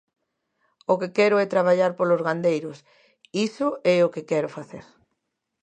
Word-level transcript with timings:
O 0.91 0.93
que 0.99 1.09
quero 1.17 1.35
é 1.43 1.45
traballar 1.55 1.91
polos 1.99 2.23
gandeiros, 2.27 2.77
iso 3.47 3.67
é 3.93 3.97
o 4.01 4.11
que 4.13 4.27
quero 4.31 4.49
facer. 4.57 4.85